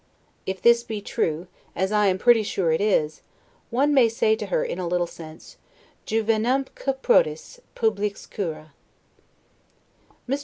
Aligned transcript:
If 0.47 0.63
this 0.63 0.81
be 0.81 0.99
true, 0.99 1.45
as 1.75 1.91
I 1.91 2.07
am 2.07 2.17
pretty 2.17 2.41
sure 2.41 2.71
it 2.71 2.81
is, 2.81 3.21
one 3.69 3.93
may 3.93 4.09
say 4.09 4.35
to 4.35 4.47
her 4.47 4.63
in 4.65 4.79
a 4.79 4.87
little 4.87 5.05
sense, 5.05 5.57
'juvenumque 6.07 6.95
prodis, 7.03 7.59
publics 7.75 8.25
cura'. 8.25 8.73
Mr. 10.27 10.39